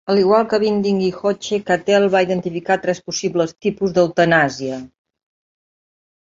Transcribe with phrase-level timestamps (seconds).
[0.11, 4.81] Al igual que Binding i Hoche, Catel va identificar tres possibles tipus d'eutanàsia.